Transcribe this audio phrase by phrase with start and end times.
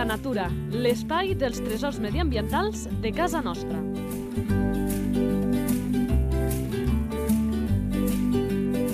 [0.00, 3.76] Habita Natura, l'espai dels tresors mediambientals de casa nostra.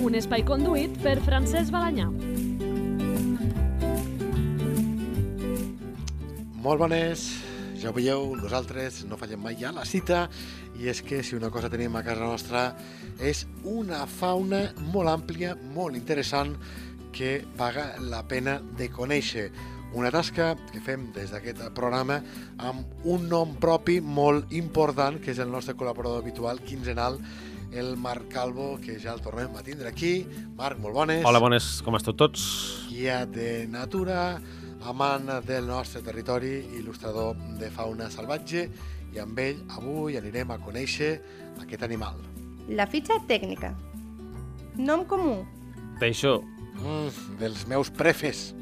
[0.03, 2.09] Un espai conduït per Francesc Balanyà.
[6.59, 7.23] Molt bones,
[7.79, 10.25] ja ho veieu, nosaltres no fallem mai ja la cita
[10.75, 12.65] i és que si una cosa tenim a casa nostra
[13.23, 16.57] és una fauna molt àmplia, molt interessant,
[17.15, 19.47] que paga la pena de conèixer.
[19.95, 22.19] Una tasca que fem des d'aquest programa
[22.59, 27.17] amb un nom propi molt important, que és el nostre col·laborador habitual, quinzenal,
[27.71, 30.25] el Marc Calvo, que ja el tornem a tindre aquí.
[30.57, 31.23] Marc, molt bones.
[31.25, 32.43] Hola, bones, com esteu tots?
[32.91, 34.37] Guia de natura,
[34.87, 38.67] amant del nostre territori, il·lustrador de fauna salvatge,
[39.15, 41.15] i amb ell avui anirem a conèixer
[41.63, 42.19] aquest animal.
[42.67, 43.71] La fitxa tècnica.
[44.77, 45.39] Nom comú.
[45.97, 46.41] Teixó,
[46.77, 48.53] Mm, dels meus prefes.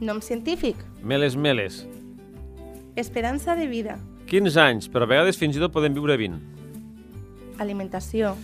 [0.00, 0.76] Nom científic.
[1.02, 1.86] meles meles.
[2.96, 3.98] Esperança de vida.
[4.26, 6.40] 15 anys, però a vegades fins i tot podem viure 20.
[7.62, 8.34] Alimentació.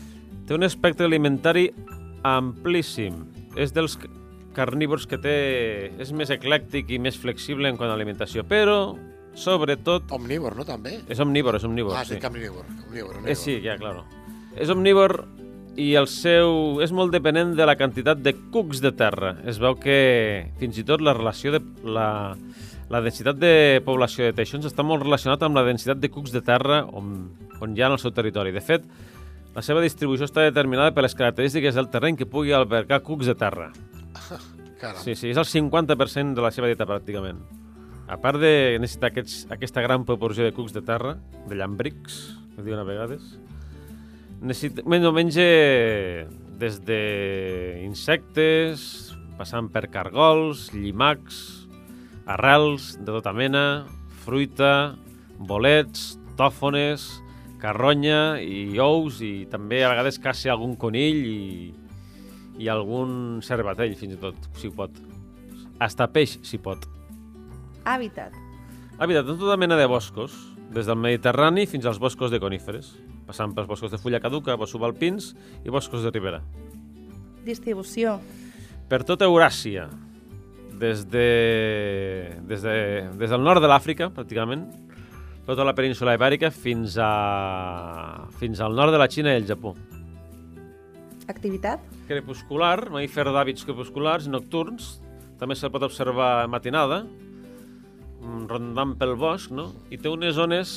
[0.46, 1.70] Té un espectre alimentari
[2.24, 3.24] amplíssim.
[3.56, 3.98] És dels
[4.56, 5.36] carnívors que té...
[6.00, 8.94] És més eclèctic i més flexible en quant a alimentació, però,
[9.34, 11.00] sobretot, Omnívor, no, també?
[11.08, 12.16] és omnívor, és omnívor, ah, sí.
[12.16, 12.20] sí.
[12.20, 12.64] carnívor.
[12.88, 13.30] Omnívor, omnívor.
[13.32, 14.06] Eh, sí, ja, claro.
[14.56, 15.24] És omnívor
[15.76, 16.80] i el seu...
[16.84, 19.36] és molt dependent de la quantitat de cucs de terra.
[19.48, 21.62] Es veu que fins i tot la relació de...
[21.84, 22.34] la,
[22.92, 26.42] la densitat de població de teixons està molt relacionat amb la densitat de cucs de
[26.44, 27.30] terra on,
[27.64, 28.52] on hi ha en el seu territori.
[28.52, 28.84] De fet,
[29.56, 33.36] la seva distribució està determinada per les característiques del terreny que pugui albergar cucs de
[33.38, 33.70] terra.
[34.82, 35.00] Caram.
[35.00, 37.40] Sí, sí, és el 50% de la seva dieta, pràcticament.
[38.12, 41.14] A part de necessitar aquests, aquesta gran proporció de cucs de terra,
[41.48, 42.18] de llambrics,
[42.56, 43.36] que diuen a vegades,
[44.42, 45.46] necessita, menja, menja
[46.58, 47.00] des de
[47.86, 51.66] insectes, passant per cargols, llimacs,
[52.26, 53.86] arrels de tota mena,
[54.22, 54.94] fruita,
[55.38, 57.06] bolets, tòfones,
[57.62, 61.72] carronya i ous i també a vegades caça algun conill i,
[62.58, 64.98] i algun cervatell, fins i tot, si pot.
[65.82, 66.86] Hasta peix, si pot.
[67.86, 68.34] Hàbitat.
[69.02, 70.34] Habitat en tota mena de boscos,
[70.72, 72.92] des del Mediterrani fins als boscos de coníferes,
[73.32, 75.32] passant pels boscos de fulla caduca, boscos subalpins
[75.64, 76.42] i boscos de ribera.
[77.42, 78.18] Distribució.
[78.92, 79.88] Per tota Euràsia,
[80.78, 81.28] des, de,
[82.48, 82.76] des, de,
[83.18, 84.66] des del nord de l'Àfrica, pràcticament,
[85.46, 89.74] tota la península ibèrica fins, a, fins al nord de la Xina i el Japó.
[91.30, 91.82] Activitat.
[92.08, 94.98] crepuscular, mamífer d'hàbits crepusculars nocturns.
[95.40, 97.02] També se'l pot observar matinada,
[98.50, 99.70] rondant pel bosc, no?
[99.90, 100.74] I té unes zones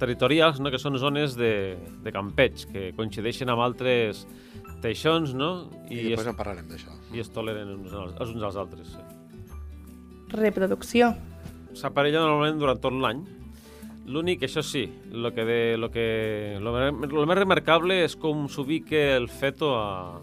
[0.00, 0.70] territorials, no?
[0.72, 4.24] que són zones de, de campeig, que coincideixen amb altres
[4.80, 5.68] teixons, no?
[5.90, 6.94] I, I, després es, en parlarem d'això.
[7.12, 8.94] i es toleren uns als, els uns als altres.
[8.96, 9.02] Sí.
[10.30, 11.12] Reproducció.
[11.76, 13.20] S'aparella normalment durant tot l'any.
[14.10, 18.98] L'únic, això sí, lo que de, lo que, lo, lo més remarcable és com s'ubica
[19.18, 20.18] el feto a,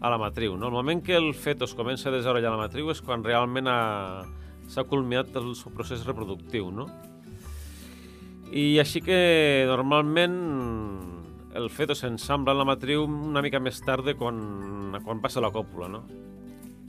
[0.00, 0.54] a la matriu.
[0.56, 0.70] No?
[0.70, 3.68] El moment que el feto es comença a desenvolupar a la matriu és quan realment
[3.68, 4.24] ha-
[4.68, 6.70] s'ha culminat el seu procés reproductiu.
[6.72, 6.86] No?
[8.48, 9.18] I així que
[9.68, 10.36] normalment
[11.58, 14.38] el feto s'ensambla en la matriu una mica més tard de quan,
[15.04, 15.88] quan passa la còpula.
[15.92, 16.04] No?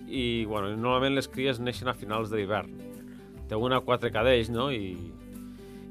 [0.07, 2.71] I bueno, normalment les cries neixen a finals de l'hivern.
[3.49, 4.69] Té una quatre cadells, no?
[4.71, 4.93] I,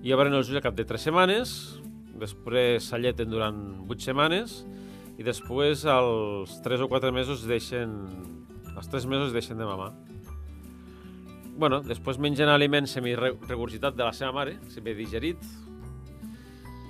[0.02, 1.54] i obren els ulls al cap de tres setmanes,
[2.18, 4.62] després s'alleten durant vuit setmanes
[5.18, 7.94] i després als tres o quatre mesos deixen...
[8.76, 9.92] als tres mesos deixen de mamar.
[11.58, 15.42] Bueno, després mengen aliment semi-regurgitat de la seva mare, semi-digerit,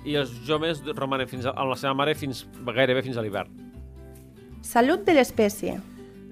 [0.05, 3.49] i els joves romanen fins a, amb la seva mare fins, gairebé fins a l'hivern.
[4.61, 5.79] Salut de l'espècie.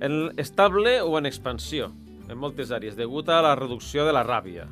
[0.05, 1.89] En estable o en expansió,
[2.29, 4.67] en moltes àrees, degut a la reducció de la ràbia,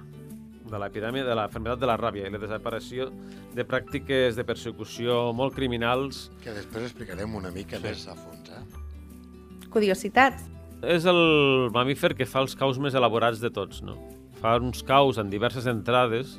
[0.66, 3.10] de l'epidèmia de la enfermedad de la ràbia i la desaparició
[3.56, 6.28] de pràctiques de persecució molt criminals.
[6.44, 7.84] Que després explicarem una mica Sí.
[7.84, 9.70] més a fons, eh?
[9.70, 10.44] Curiositats.
[10.84, 13.96] És el mamífer que fa els caus més elaborats de tots, no?
[14.42, 16.36] Fa uns caus en diverses entrades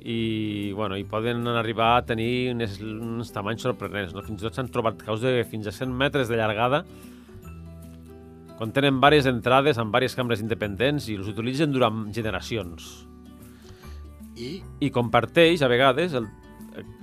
[0.00, 4.24] i, bueno, i poden arribar a tenir unes, uns tamanys sorprenents, no?
[4.24, 6.84] Fins i tot s'han trobat caus de fins a 100 metres de llargada
[8.58, 12.88] quan tenen diverses entrades amb diverses cambres independents i els utilitzen durant generacions.
[14.38, 16.26] I I comparteix, a vegades, el,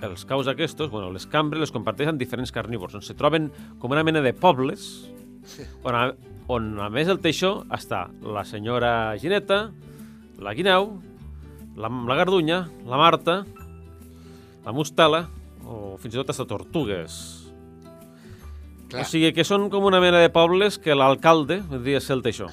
[0.03, 3.49] els caus aquests, bueno, les cambres les comparteixen diferents carnívors, on se troben
[3.79, 5.05] com una mena de pobles,
[5.83, 6.03] on a,
[6.51, 9.71] on a més del teixó està la senyora Gineta,
[10.39, 10.91] la guineu,
[11.75, 13.41] la, la gardunya, la marta,
[14.65, 15.25] la mostela,
[15.65, 17.17] o fins i tot hasta tortugues.
[18.85, 19.01] Clar.
[19.01, 22.51] O sigui que són com una mena de pobles que l'alcalde podria ser el teixó.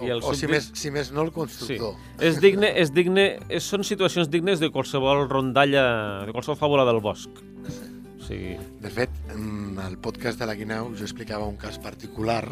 [0.00, 1.34] O, o si, més, si més no, el Sí.
[1.36, 1.92] constructor.
[2.24, 7.02] És digne, és digne, és, són situacions dignes de qualsevol rondalla, de qualsevol fàbula del
[7.04, 7.28] bosc.
[8.24, 12.46] Sigui, De fet, en el podcast de la Guineu jo explicava un cas particular,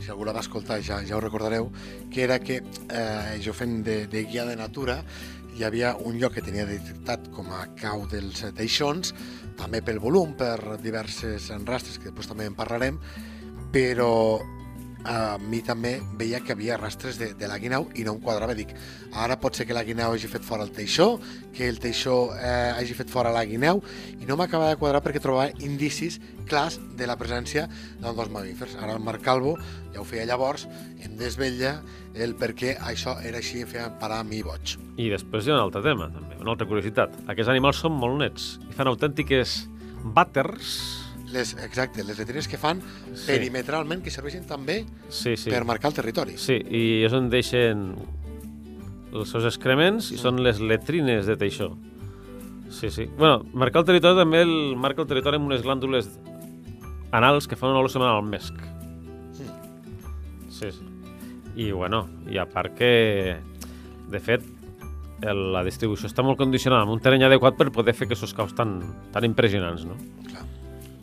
[0.00, 1.70] si algú la va escoltar ja, ja ho recordareu,
[2.10, 4.98] que era que eh, jo fent de, de guia de natura
[5.54, 9.12] hi havia un lloc que tenia detectat com a cau dels teixons,
[9.58, 12.98] també pel volum, per diverses rastres, que després també en parlarem,
[13.72, 14.40] però
[15.04, 18.54] a mi també veia que havia rastres de, de la guineu i no em quadrava.
[18.58, 18.74] Dic,
[19.12, 21.16] ara pot ser que la guineu hagi fet fora el teixó,
[21.54, 23.82] que el teixó eh, hagi fet fora la guineu,
[24.20, 27.68] i no m'acaba de quadrar perquè trobava indicis clars de la presència
[28.00, 28.76] dels dos mamífers.
[28.80, 29.56] Ara el Marc Calvo
[29.92, 30.66] ja ho feia llavors,
[31.02, 31.78] em desvetlla
[32.14, 34.76] el per què això era així i feia parar a mi boig.
[35.00, 37.14] I després hi ha un altre tema, també, una altra curiositat.
[37.26, 39.62] Aquests animals són molt nets i fan autèntiques
[40.02, 41.01] vàters.
[41.32, 42.80] Les, exacte, les letrines que fan
[43.14, 43.26] Sí.
[43.32, 45.50] perimetralment, que serveixen també Sí, sí.
[45.50, 46.36] per marcar el territori.
[46.36, 47.94] Sí, i és on deixen
[49.12, 51.70] els seus excrements i són les letrines de teixó.
[52.70, 53.04] Sí, sí.
[53.18, 56.08] Bueno, marcar el territori també el marca el territori amb unes glàndules
[57.12, 58.54] anals que fan una olor semblant al mesc.
[60.48, 60.84] Sí, sí.
[61.56, 63.36] I, bueno, i a part que,
[64.08, 64.44] de fet,
[65.22, 68.54] el, la distribució està molt condicionada amb un terreny adequat per poder fer aquests caus
[68.56, 68.78] tan,
[69.12, 69.96] tan impressionants, no?
[70.30, 70.46] Clar.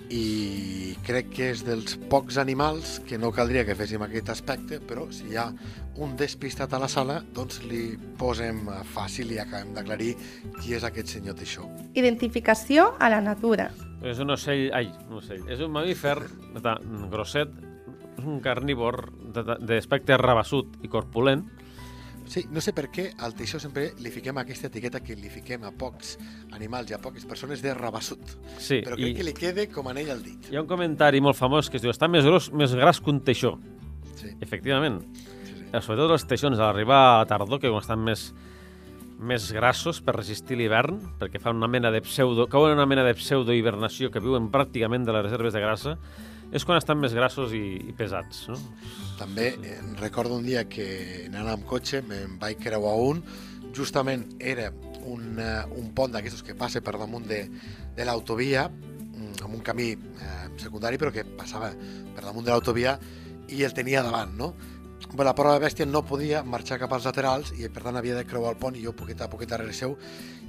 [0.10, 5.06] I crec que és dels pocs animals que no caldria que féssim aquest aspecte, però
[5.14, 5.52] si hi ha
[6.02, 8.64] un despistat a la sala, doncs li posem
[8.94, 10.16] fàcil i acabem d'aclarir
[10.58, 11.68] qui és aquest senyor Teixó.
[11.94, 13.70] Identificació a la natura.
[14.02, 14.70] És un ocell...
[14.74, 15.46] Ai, un ocell.
[15.52, 16.16] És un mamífer
[17.12, 17.54] grosset,
[18.18, 19.12] és un carnívor
[19.62, 21.46] d'aspecte rabassut i corpulent.
[22.30, 25.64] Sí, no sé per què al Teixó sempre li fiquem aquesta etiqueta que li fiquem
[25.66, 26.12] a pocs
[26.54, 28.22] animals i a poques persones de rabassut.
[28.62, 30.52] Sí, Però crec i que li quede com anell al dit.
[30.52, 33.10] hi ha un comentari molt famós que es diu està més gros, més gras que
[33.10, 33.56] un teixó.
[34.20, 35.02] Sí, Efectivament.
[35.16, 35.66] sí, sí.
[35.74, 38.28] Eh, Sobretot els teixons, a l'arribar a la tardor, que estan més,
[39.20, 43.04] més grassos per resistir l'hivern, perquè fan una mena de pseudo, cauen en una mena
[43.04, 45.98] de pseudo-hibernació que viuen pràcticament de les reserves de grassa,
[46.52, 48.58] és quan estan més grassos i, i pesats, no?
[49.20, 50.88] També eh, recordo un dia que
[51.28, 53.22] anant amb cotxe me'n vaig creuar un,
[53.76, 54.72] justament era
[55.06, 57.44] un, eh, un pont d'aquestos que passa per damunt de,
[57.96, 61.72] de l'autovia, mm, amb un camí eh, secundari però que passava
[62.16, 62.98] per damunt de l'autovia
[63.50, 64.54] i el tenia davant, no?
[65.10, 68.14] Bé, la prova de bèstia no podia marxar cap als laterals i per tant havia
[68.20, 69.96] de creuar el pont i jo poquet a poquet darrere seu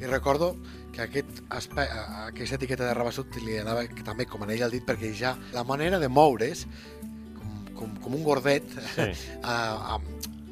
[0.01, 0.51] i recordo
[0.93, 5.15] que aquest a- aquesta etiqueta de rabassut li anava també com anell al dit perquè
[5.17, 6.67] ja la manera de moure's
[7.39, 9.09] com, com, com un gordet Sí.
[9.43, 10.01] a, a,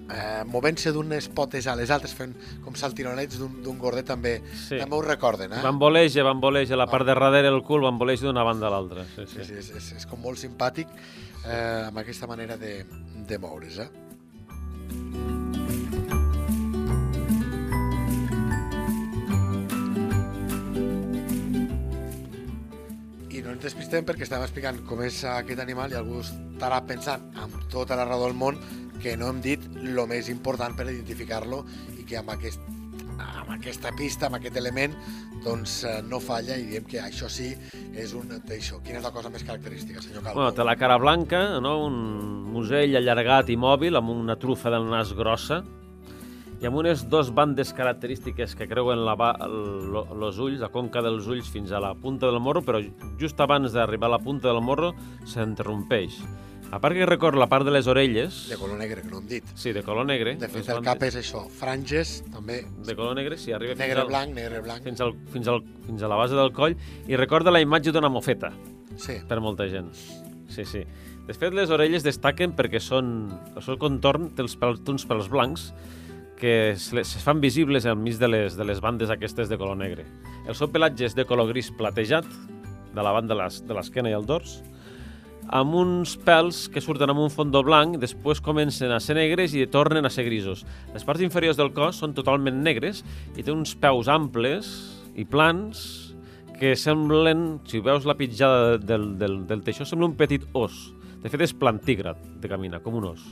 [0.09, 2.35] a, movent-se d'unes potes a les altres fent
[2.65, 4.79] com saltironets d'un d'un gordet també, Sí.
[4.79, 5.63] també ho recorden eh?
[5.63, 9.05] Bamboleja, bamboleja, la part de darrere el cul bamboleja d'una banda a l'altra.
[9.17, 9.45] Sí, Sí, sí.
[9.45, 10.89] sí, és, és, és com molt simpàtic
[11.47, 12.85] eh, amb aquesta manera de,
[13.29, 13.79] de moure's.
[13.79, 13.89] Eh?
[23.29, 27.27] I no ens despistem perquè estàvem explicant com és aquest animal i algú estarà pensant
[27.43, 28.57] amb tota la raó del món
[29.03, 31.65] que no hem dit el més important per identificar-lo
[31.99, 32.61] i que amb, aquest,
[33.19, 34.95] amb aquesta pista, amb aquest element,
[35.45, 37.53] doncs eh, no falla i diem que això sí
[37.95, 38.81] és un teixó.
[38.83, 40.41] Quina és la cosa més característica, senyor Calvo?
[40.41, 41.77] Bueno, té la cara blanca, no?
[41.87, 41.99] un
[42.53, 45.63] musell allargat i mòbil, amb una trufa del nas grossa,
[46.59, 49.15] i amb unes dos bandes característiques que creuen la,
[49.47, 52.81] el- lo- los ulls, la conca dels ulls fins a la punta del morro, però
[53.21, 54.91] just abans d'arribar a la punta del morro
[55.25, 56.19] s'interrompeix.
[56.71, 59.27] A part que recordo la part de les orelles, De color negre, que no hem
[59.27, 59.45] dit.
[59.55, 63.39] sí, de color negre, De fet, el cap és això, franges, també de color negre,
[63.39, 64.83] sí, arriba fins, negre al, blanc, negre blanc.
[64.85, 66.77] fins, al, fins, al, fins a la base del coll,
[67.09, 68.53] i recorda la imatge d'una mofeta.
[68.99, 69.93] Sí, per molta gent.
[70.49, 70.85] Sí, sí.
[71.29, 73.31] De fet, les orelles destaquen perquè són...
[73.57, 75.73] El seu contorn té, els pèls, uns pèls blancs
[76.39, 80.05] que es, fan visibles al mig de les, de les bandes aquestes de color negre.
[80.47, 82.25] El seu pelatge és de color gris platejat,
[82.95, 84.63] de la banda de l'esquena i el dors,
[85.49, 89.65] amb uns pèls que surten amb un fondó blanc, després comencen a ser negres i
[89.67, 90.65] tornen a ser grisos.
[90.95, 93.03] Les parts inferiors del cos són totalment negres
[93.37, 94.69] i té uns peus amples
[95.17, 96.15] i plans
[96.59, 100.93] que semblen, si veus la pitjada del, del, del teixó, sembla un petit os.
[101.23, 103.23] De fet, és plantígrad de caminar, com un os.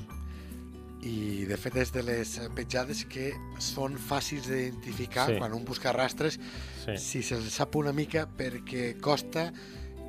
[1.06, 3.28] i de fet és de les petjades que
[3.62, 5.37] són fàcils d'identificar Sí.
[5.38, 6.40] quan un busca rastres
[6.85, 6.96] Sí.
[6.99, 9.52] si se'ls sap una mica perquè costa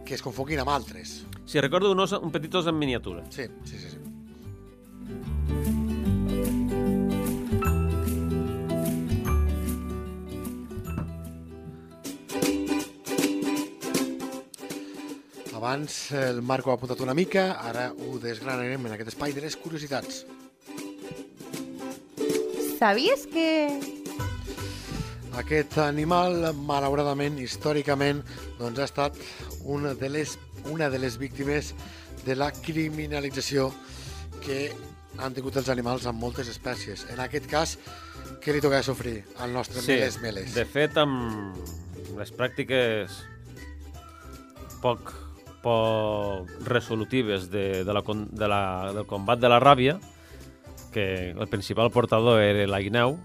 [0.04, 1.24] que es confonguin amb altres.
[1.48, 3.24] Si recordo un, os, un petit os en miniatura.
[3.32, 3.90] Sí, sí, sí.
[3.90, 3.98] sí.
[15.56, 19.48] Abans el Marc ho ha apuntat una mica, ara ho desgranarem en aquest espai de
[19.48, 20.26] les curiositats.
[22.78, 23.48] ¿Sabies que
[25.38, 28.24] Aquest animal, malauradament, històricament,
[28.58, 29.20] doncs ha estat
[29.70, 30.32] una de les,
[30.72, 31.74] una de les víctimes
[32.26, 33.70] de la criminalització
[34.44, 34.72] que
[35.18, 37.06] han tingut els animals amb moltes espècies.
[37.14, 37.78] En aquest cas,
[38.44, 39.96] què li toca sofrir al nostre sí.
[39.96, 40.54] meles meles?
[40.56, 41.58] De fet, amb
[42.18, 43.22] les pràctiques
[44.84, 45.14] poc,
[45.64, 48.62] poc resolutives de, de la, de la,
[48.96, 49.98] del combat de la ràbia,
[50.94, 53.18] que el principal portador era la guineu,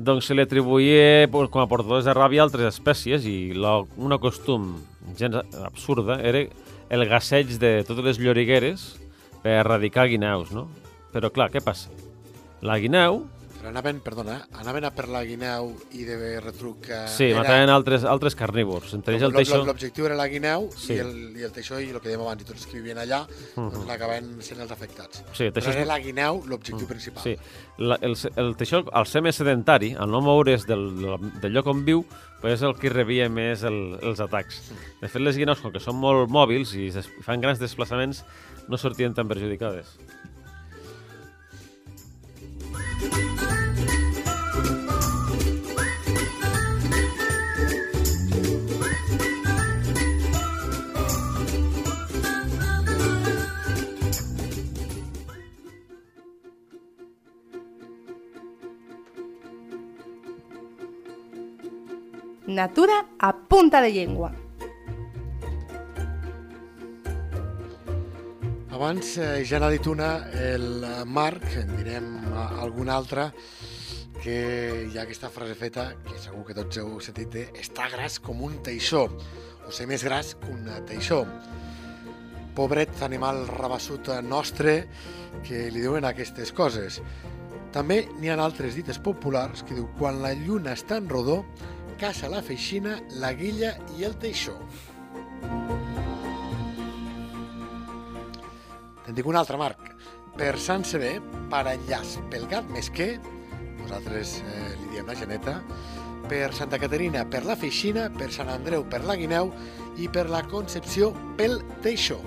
[0.00, 4.72] doncs se li atribuïa com a portadors de ràbia altres espècies i la, una costum
[5.18, 6.44] gens absurda era
[6.90, 8.86] el gasseig de totes les llorigueres
[9.42, 10.66] per erradicar guineus, no?
[11.14, 11.90] Però clar, què passa?
[12.62, 13.24] La guineu
[13.60, 16.86] Però anaven, perdona, anaven a per la guineu i de retruc...
[16.88, 18.94] eh, Sí, era- mataven altres, altres carnívors.
[18.96, 19.58] Entre ells el teixó...
[19.68, 20.94] L'objectiu era la guineu Sí.
[20.94, 22.96] i, el, i el teixó i el que dèiem abans, i tots els que vivien
[23.02, 23.18] allà
[23.58, 25.20] doncs n'acabaven sent els afectats.
[25.36, 27.22] Sí, el Però teixó és- era la guineu l'objectiu principal.
[27.26, 27.36] Sí,
[27.84, 30.86] la, el, el teixó, al ser més sedentari, al no moure's del,
[31.42, 32.00] del lloc on viu,
[32.40, 34.70] pues és el que rebia més el, els atacs.
[35.02, 36.88] De fet, les guineus, com que són molt mòbils i
[37.26, 38.24] fan grans desplaçaments,
[38.72, 39.98] no sortien tan perjudicades.
[62.50, 64.32] Natura a punta de llengua?
[68.74, 73.28] Abans eh, ja n'ha dit una, el Marc, en direm eh, alguna altra,
[74.18, 74.34] que
[74.90, 78.42] hi ha aquesta frase feta, que segur que tots heu sentit, de està gras com
[78.42, 79.06] un teixó,
[79.62, 81.22] o ser més gras que un teixó.
[82.58, 84.80] Pobret animal rabassut nostre
[85.46, 86.98] que li diuen aquestes coses.
[87.70, 91.44] També n'hi ha altres dites populars que diu quan la lluna està en rodó,
[92.00, 94.54] caça la feixina, la guilla i el teixó.
[99.04, 99.90] Te'n dic un altre, Marc.
[100.38, 101.18] Per Sant Sever,
[101.52, 103.18] per enllaç pel gat mesquer,
[103.82, 105.58] nosaltres eh, li diem la geneta,
[106.30, 109.50] per Santa Caterina per la feixina, per Sant Andreu per la guineu
[110.00, 112.20] i per la Concepció pel teixó.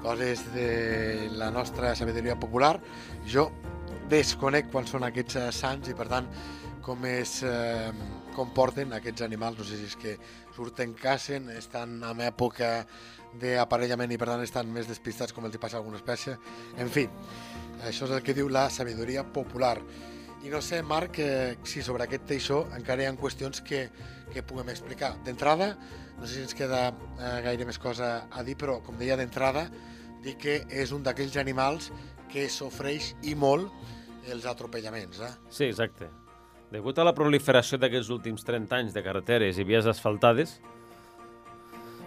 [0.00, 0.70] Coses de
[1.36, 2.78] la nostra sabidoria popular.
[3.28, 3.50] Jo
[4.10, 6.26] desconec quan són aquests eh, sants i, per tant,
[6.82, 7.90] com es eh,
[8.34, 9.60] comporten aquests animals.
[9.60, 10.16] No sé si és que
[10.56, 12.72] surten, cacen, estan en època
[13.40, 16.36] d'aparellament i, per tant, estan més despistats com els hi passa a alguna espècie.
[16.82, 17.06] En fi,
[17.86, 19.76] això és el que diu la sabidoria popular.
[20.40, 23.84] I no sé, Marc, eh, si sobre aquest teixó encara hi ha qüestions que,
[24.32, 25.14] que puguem explicar.
[25.24, 25.74] D'entrada,
[26.18, 29.68] no sé si ens queda eh, gaire més cosa a dir, però, com deia d'entrada,
[30.24, 31.90] dir que és un d'aquells animals
[32.32, 33.68] que sofreix i molt
[34.28, 35.20] els atropellaments.
[35.20, 35.30] Eh?
[35.48, 36.10] Sí, exacte.
[36.70, 40.60] Degut a la proliferació d'aquests últims 30 anys de carreteres i vies asfaltades,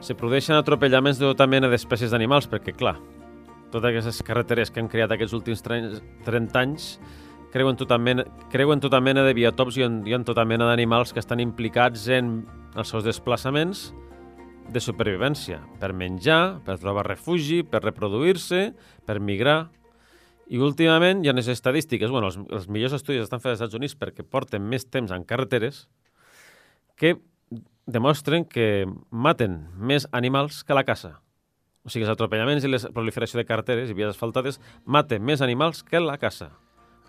[0.04, 2.98] se produeixen atropellaments de tota mena d'espècies d'animals, perquè, clar,
[3.72, 6.98] totes aquestes carreteres que han creat aquests últims 30 anys
[7.54, 11.14] creuen tota mena, creuen tota mena de biotops i en, i en tota mena d'animals
[11.14, 12.40] que estan implicats en
[12.74, 13.92] els seus desplaçaments
[14.74, 18.72] de supervivència, per menjar, per trobar refugi, per reproduir-se,
[19.06, 19.68] per migrar...
[20.54, 23.78] I últimament hi ha unes estadístiques, bueno, els, els millors estudis estan fets als Estats
[23.80, 25.88] Units perquè porten més temps en carreteres,
[26.94, 27.16] que
[27.90, 31.16] demostren que maten més animals que la caça.
[31.84, 35.82] O sigui, els atropellaments i la proliferació de carreteres i vies asfaltades maten més animals
[35.84, 36.52] que la caça.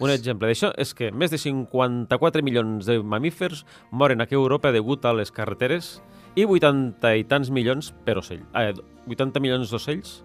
[0.02, 4.72] Un exemple d'això és que més de 54 milions de mamífers moren aquí a Europa
[4.74, 5.98] degut a les carreteres
[6.34, 8.42] i 80 i tants milions per ocell.
[8.56, 8.72] Eh,
[9.06, 10.22] 80 milions d'ocells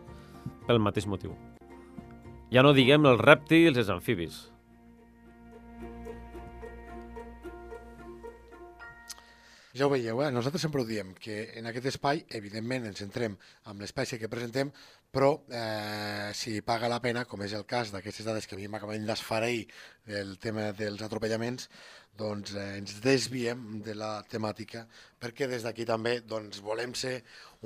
[0.65, 1.35] pel mateix motiu.
[2.50, 4.38] Ja no diguem els rèptils i els amfibis.
[9.79, 10.27] Ja ho veieu, eh?
[10.36, 13.38] nosaltres sempre ho diem, que en aquest espai, evidentment, ens centrem
[13.71, 14.74] amb l'espècie que presentem,
[15.15, 18.67] però eh, si paga la pena, com és el cas d'aquestes dades que a mi
[18.67, 19.63] m'acaben d'esfareir
[20.09, 21.69] del tema dels atropellaments,
[22.19, 24.83] doncs eh, ens desviem de la temàtica,
[25.15, 27.21] perquè des d'aquí també doncs, volem ser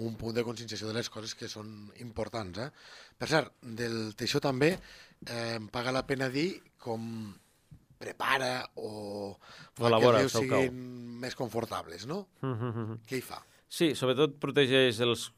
[0.06, 2.62] un punt de conscienciació de les coses que són importants.
[2.62, 2.70] Eh?
[3.18, 7.34] Per cert, del teixó també eh, em paga la pena dir com
[8.04, 9.34] prepara o
[9.80, 10.66] fa elabora que el els rius cau.
[10.68, 10.84] siguin
[11.24, 12.26] més confortables, no?
[13.08, 13.40] Què hi fa?
[13.74, 15.30] Sí, sobretot protegeix els,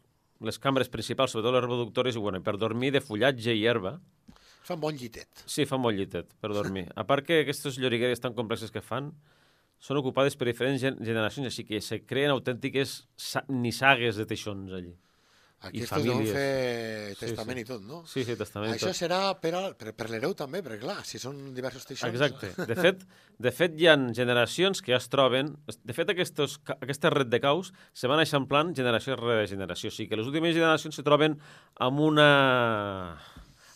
[0.43, 3.95] les cambres principals, sobretot les reproductores, i bueno, per dormir de fullatge i herba.
[4.65, 5.45] Fa un bon llitet.
[5.45, 6.87] Sí, fa molt llitet per dormir.
[6.99, 9.13] A part que aquestes llorigueres tan complexes que fan
[9.85, 14.73] són ocupades per diferents gen generacions, així que se creen autèntiques sa nissagues de teixons
[14.73, 14.95] allí.
[15.69, 16.13] Aquests famílies.
[16.13, 17.61] deuen fer Sí, testament sí.
[17.61, 17.99] i tot, no?
[18.07, 18.71] Sí, sí, testament.
[18.73, 18.97] i Això tot.
[18.99, 22.11] serà per, al, per, per l'hereu també, perquè clar, si són diversos teixons...
[22.13, 22.51] Exacte.
[22.69, 23.05] De fet,
[23.47, 25.53] de fet, hi ha generacions que ja es troben...
[25.83, 29.89] De fet, aquestos, ca- aquesta red de caus se van eixamplant generació rere generació.
[29.89, 31.39] O sigui que les últimes generacions se troben
[31.79, 32.29] amb una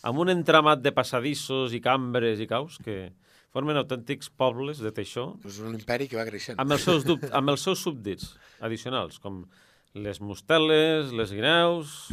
[0.02, 3.10] amb un entramat de passadissos i cambres i caus que
[3.52, 6.56] formen autèntics pobles de teixó És un imperi que va creixent.
[6.62, 7.04] amb els seus,
[7.34, 8.30] amb els seus súbdits
[8.64, 9.42] addicionals, com
[9.94, 12.12] les mosteles, les guineus,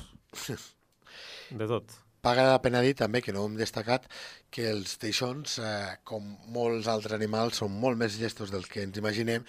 [1.51, 1.93] de tot.
[2.25, 4.07] Paga la pena dir també, que no hem destacat,
[4.51, 8.97] que els teixons, eh, com molts altres animals, són molt més llestos del que ens
[8.99, 9.45] imaginem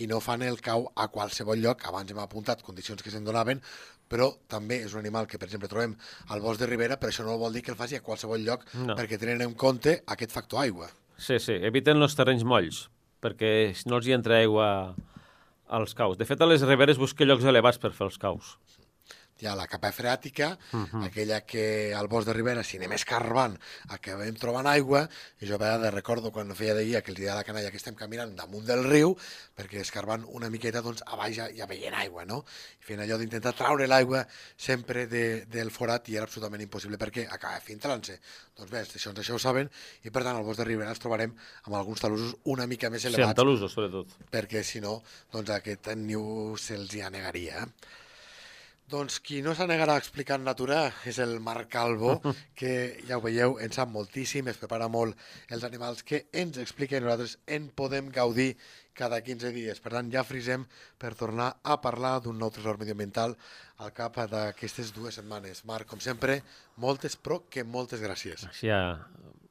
[0.00, 1.84] i no fan el cau a qualsevol lloc.
[1.90, 3.60] Abans hem apuntat condicions que se'n donaven,
[4.08, 5.96] però també és un animal que, per exemple, trobem
[6.28, 8.64] al bosc de Ribera, però això no vol dir que el faci a qualsevol lloc,
[8.74, 8.94] No.
[8.96, 10.88] perquè tenen en compte aquest factor aigua.
[11.18, 12.86] Sí, sí, eviten els terrenys molls,
[13.20, 14.94] perquè no els hi entra aigua
[15.72, 16.18] als caus.
[16.20, 18.56] De fet, a les riberes busca llocs elevats per fer els caus.
[19.42, 20.52] Hi ha la capa freàtica,
[21.02, 23.56] aquella que al bosc de Ribera, si anem escarbant,
[23.90, 25.00] acabem trobant aigua,
[25.42, 27.80] i jo a vegades recordo quan feia de guia que dia de la canalla que
[27.80, 29.16] estem caminant damunt del riu,
[29.58, 32.44] perquè escarbant una miqueta, doncs, a baix ja, ja veient aigua, no?
[32.78, 34.20] I fent allò d'intentar traure l'aigua
[34.56, 38.20] sempre de, del forat i era absolutament impossible perquè acaba filtrant-se.
[38.60, 39.66] Doncs bé, teixons això ho saben
[40.06, 41.34] i per tant al bosc de Ribera els trobarem
[41.64, 44.14] amb alguns talussos una mica més Sí, amb elevats talussos, sobretot.
[44.30, 45.00] perquè si no,
[45.34, 47.66] doncs aquest niu se'ls hi anegaria.
[48.92, 52.18] Doncs qui no s'anegarà a explicar en natura és el Marc Calvo,
[52.58, 52.72] que
[53.08, 55.16] ja ho veieu, en sap moltíssim, es prepara molt
[55.48, 58.50] els animals que ens explica i nosaltres en podem gaudir
[58.92, 59.80] cada 15 dies.
[59.80, 60.66] Per tant, ja frisem
[61.00, 63.32] per tornar a parlar d'un nou tresor medioambiental
[63.80, 65.64] al cap d'aquestes dues setmanes.
[65.64, 66.42] Marc, com sempre,
[66.76, 68.44] moltes, però que moltes gràcies.
[68.60, 68.82] Ja,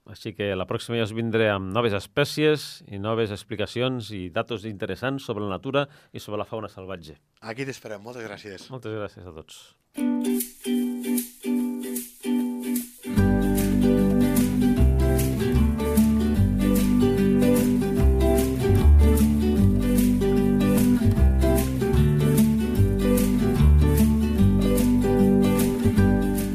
[0.10, 4.66] així que la pròxima ja us vindré amb noves espècies i noves explicacions i datos
[4.66, 7.20] interessants sobre la natura i sobre la fauna salvatge.
[7.42, 8.70] Aquí t'esperem, moltes gràcies.
[8.74, 9.62] Moltes gràcies a tots.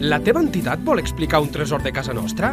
[0.07, 2.53] La teva entitat vol explicar un tresor de casa nostra?